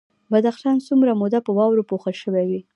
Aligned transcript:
بدخشان 0.31 0.77
څومره 0.87 1.11
موده 1.21 1.39
په 1.45 1.51
واورو 1.57 1.87
پوښل 1.89 2.15
شوی 2.23 2.45
وي؟ 2.49 2.61